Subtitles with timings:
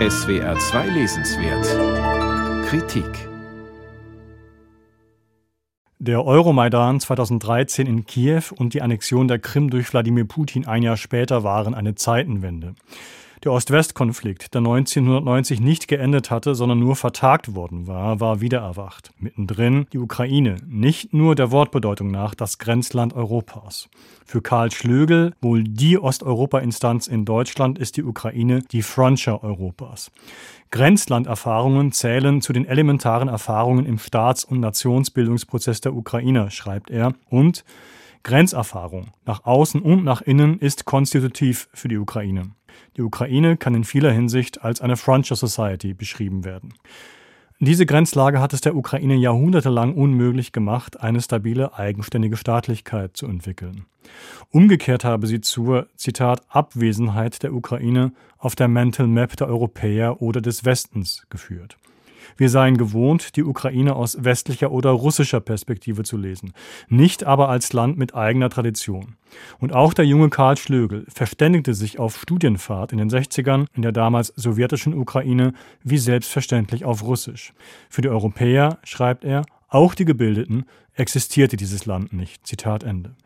[0.00, 3.06] SWR 2 Lesenswert Kritik
[6.00, 10.96] Der Euromaidan 2013 in Kiew und die Annexion der Krim durch Wladimir Putin ein Jahr
[10.96, 12.74] später waren eine Zeitenwende.
[13.42, 19.12] Der Ost-West-Konflikt, der 1990 nicht geendet hatte, sondern nur vertagt worden war, war wieder erwacht.
[19.18, 23.88] Mittendrin die Ukraine, nicht nur der Wortbedeutung nach das Grenzland Europas.
[24.24, 30.10] Für Karl Schlögel, wohl die Osteuropa-Instanz in Deutschland, ist die Ukraine die Frontier Europas.
[30.70, 37.64] Grenzlanderfahrungen zählen zu den elementaren Erfahrungen im Staats- und Nationsbildungsprozess der Ukrainer, schreibt er, und
[38.24, 42.50] Grenzerfahrung nach außen und nach innen ist konstitutiv für die Ukraine.
[42.96, 46.74] Die Ukraine kann in vieler Hinsicht als eine Frontier Society beschrieben werden.
[47.60, 53.86] Diese Grenzlage hat es der Ukraine jahrhundertelang unmöglich gemacht, eine stabile, eigenständige Staatlichkeit zu entwickeln.
[54.50, 60.40] Umgekehrt habe sie zur, Zitat, Abwesenheit der Ukraine auf der Mental Map der Europäer oder
[60.40, 61.78] des Westens geführt.
[62.36, 66.52] Wir seien gewohnt, die Ukraine aus westlicher oder russischer Perspektive zu lesen,
[66.88, 69.16] nicht aber als Land mit eigener Tradition.
[69.58, 73.92] Und auch der junge Karl Schlögel verständigte sich auf Studienfahrt in den 60ern in der
[73.92, 75.52] damals sowjetischen Ukraine
[75.82, 77.52] wie selbstverständlich auf Russisch.
[77.88, 82.46] Für die Europäer, schreibt er, auch die Gebildeten, existierte dieses Land nicht.
[82.46, 83.16] Zitat Ende.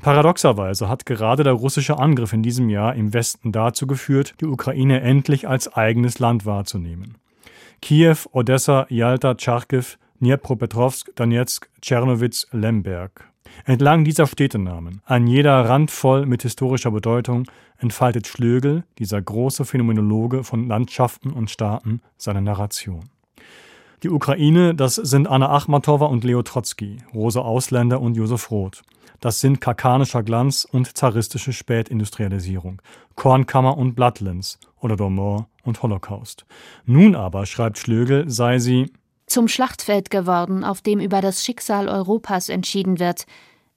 [0.00, 5.02] Paradoxerweise hat gerade der russische Angriff in diesem Jahr im Westen dazu geführt, die Ukraine
[5.02, 7.16] endlich als eigenes Land wahrzunehmen.
[7.82, 9.84] Kiew, Odessa, Jalta, Charkiw,
[10.20, 13.24] Dnipropetrovsk, Donetsk, Tschernowitz, Lemberg.
[13.64, 17.44] Entlang dieser Städtenamen, an jeder Rand voll mit historischer Bedeutung,
[17.78, 23.08] entfaltet Schlögel, dieser große Phänomenologe von Landschaften und Staaten, seine Narration.
[24.02, 28.82] Die Ukraine, das sind Anna Achmatowa und Leo Trotzki, Rose Ausländer und Josef Roth.
[29.20, 32.80] Das sind kakanischer Glanz und zaristische Spätindustrialisierung,
[33.16, 36.46] Kornkammer und Blattlenz oder Domor und Holocaust.
[36.84, 38.92] Nun aber, schreibt Schlögel, sei sie
[39.26, 43.26] zum Schlachtfeld geworden, auf dem über das Schicksal Europas entschieden wird.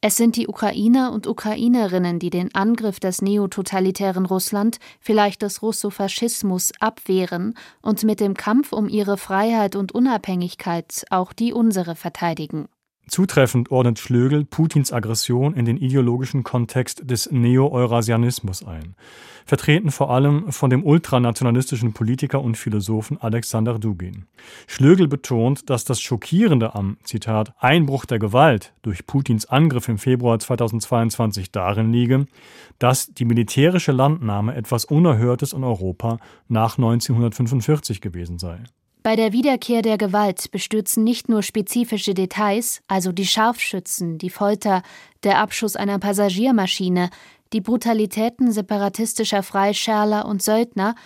[0.00, 6.72] Es sind die Ukrainer und Ukrainerinnen, die den Angriff des neototalitären Russland, vielleicht des Russofaschismus,
[6.80, 12.66] abwehren und mit dem Kampf um ihre Freiheit und Unabhängigkeit auch die unsere verteidigen.
[13.08, 18.96] Zutreffend ordnet Schlögel Putins Aggression in den ideologischen Kontext des Neo-Eurasianismus ein,
[19.44, 24.26] vertreten vor allem von dem ultranationalistischen Politiker und Philosophen Alexander Dugin.
[24.66, 30.40] Schlögel betont, dass das Schockierende am, Zitat, Einbruch der Gewalt durch Putins Angriff im Februar
[30.40, 32.26] 2022 darin liege,
[32.80, 36.18] dass die militärische Landnahme etwas Unerhörtes in Europa
[36.48, 38.58] nach 1945 gewesen sei.
[39.06, 44.82] Bei der Wiederkehr der Gewalt bestürzen nicht nur spezifische Details, also die Scharfschützen, die Folter,
[45.22, 47.10] der Abschuss einer Passagiermaschine,
[47.52, 50.96] die Brutalitäten separatistischer Freischärler und Söldner,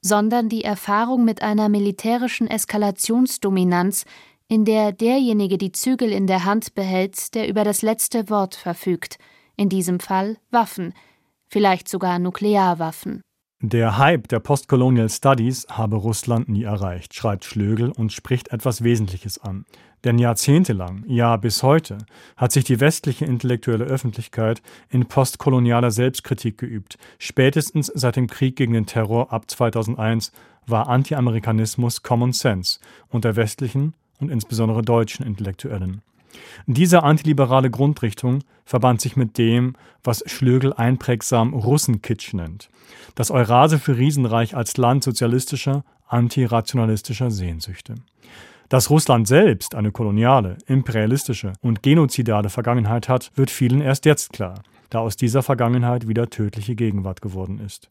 [0.00, 4.04] sondern die Erfahrung mit einer militärischen Eskalationsdominanz,
[4.48, 9.16] in der derjenige die Zügel in der Hand behält, der über das letzte Wort verfügt,
[9.54, 10.92] in diesem Fall Waffen,
[11.46, 13.22] vielleicht sogar Nuklearwaffen.
[13.66, 19.38] Der Hype der Postcolonial Studies habe Russland nie erreicht, schreibt Schlögel und spricht etwas Wesentliches
[19.38, 19.64] an.
[20.04, 21.96] Denn jahrzehntelang, ja bis heute,
[22.36, 24.60] hat sich die westliche intellektuelle Öffentlichkeit
[24.90, 26.98] in postkolonialer Selbstkritik geübt.
[27.18, 30.30] Spätestens seit dem Krieg gegen den Terror ab 2001
[30.66, 36.02] war Anti-Amerikanismus Common Sense unter westlichen und insbesondere deutschen Intellektuellen.
[36.66, 42.68] Diese antiliberale Grundrichtung verband sich mit dem, was Schlögel einprägsam Russenkitsch nennt.
[43.14, 47.94] Das Eurasische Riesenreich als Land sozialistischer, antirationalistischer Sehnsüchte.
[48.68, 54.62] Dass Russland selbst eine koloniale, imperialistische und genozidale Vergangenheit hat, wird vielen erst jetzt klar,
[54.90, 57.90] da aus dieser Vergangenheit wieder tödliche Gegenwart geworden ist.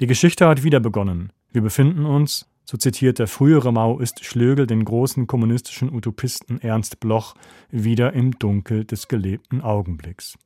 [0.00, 1.32] Die Geschichte hat wieder begonnen.
[1.52, 7.34] Wir befinden uns, so zitiert der frühere Maoist Schlögel den großen kommunistischen Utopisten Ernst Bloch
[7.70, 10.36] wieder im Dunkel des gelebten Augenblicks.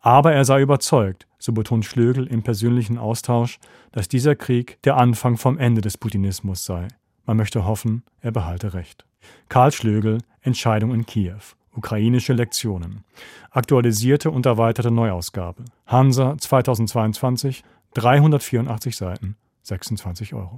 [0.00, 3.58] Aber er sei überzeugt, so betont Schlögel im persönlichen Austausch,
[3.92, 6.88] dass dieser Krieg der Anfang vom Ende des Putinismus sei.
[7.26, 9.04] Man möchte hoffen, er behalte recht.
[9.50, 11.40] Karl Schlögel, Entscheidung in Kiew.
[11.74, 13.04] Ukrainische Lektionen.
[13.50, 15.64] Aktualisierte und erweiterte Neuausgabe.
[15.86, 17.62] Hansa 2022,
[17.94, 20.56] 384 Seiten, 26 Euro.